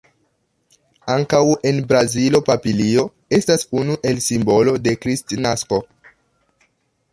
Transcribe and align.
Ankaŭ 1.15 1.41
en 1.71 1.81
Brazilo 1.91 2.41
papilio 2.47 3.05
estas 3.41 3.67
unu 3.83 3.99
el 4.13 4.25
simbolo 4.31 4.75
de 4.89 4.97
kristnasko. 5.05 5.83